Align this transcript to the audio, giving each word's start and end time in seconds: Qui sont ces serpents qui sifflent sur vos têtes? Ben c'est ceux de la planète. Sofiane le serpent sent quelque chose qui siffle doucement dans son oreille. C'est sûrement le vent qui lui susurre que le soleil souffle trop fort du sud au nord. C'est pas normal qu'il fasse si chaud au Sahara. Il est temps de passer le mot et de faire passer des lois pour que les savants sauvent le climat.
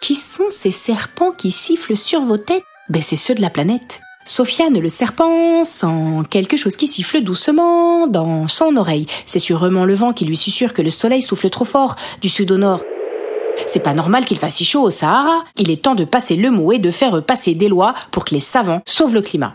Qui 0.00 0.16
sont 0.16 0.50
ces 0.50 0.72
serpents 0.72 1.30
qui 1.30 1.52
sifflent 1.52 1.96
sur 1.96 2.22
vos 2.22 2.38
têtes? 2.38 2.64
Ben 2.88 3.00
c'est 3.02 3.14
ceux 3.14 3.36
de 3.36 3.40
la 3.40 3.50
planète. 3.50 4.00
Sofiane 4.24 4.80
le 4.80 4.88
serpent 4.88 5.62
sent 5.62 6.24
quelque 6.28 6.56
chose 6.56 6.74
qui 6.74 6.88
siffle 6.88 7.20
doucement 7.20 8.08
dans 8.08 8.48
son 8.48 8.76
oreille. 8.76 9.06
C'est 9.26 9.38
sûrement 9.38 9.84
le 9.84 9.94
vent 9.94 10.12
qui 10.12 10.24
lui 10.24 10.36
susurre 10.36 10.74
que 10.74 10.82
le 10.82 10.90
soleil 10.90 11.22
souffle 11.22 11.50
trop 11.50 11.64
fort 11.64 11.94
du 12.20 12.28
sud 12.28 12.50
au 12.50 12.56
nord. 12.56 12.80
C'est 13.68 13.82
pas 13.82 13.94
normal 13.94 14.24
qu'il 14.24 14.38
fasse 14.38 14.56
si 14.56 14.64
chaud 14.64 14.82
au 14.82 14.90
Sahara. 14.90 15.44
Il 15.56 15.70
est 15.70 15.84
temps 15.84 15.94
de 15.94 16.04
passer 16.04 16.34
le 16.34 16.50
mot 16.50 16.72
et 16.72 16.80
de 16.80 16.90
faire 16.90 17.22
passer 17.22 17.54
des 17.54 17.68
lois 17.68 17.94
pour 18.10 18.24
que 18.24 18.34
les 18.34 18.40
savants 18.40 18.82
sauvent 18.86 19.14
le 19.14 19.22
climat. 19.22 19.54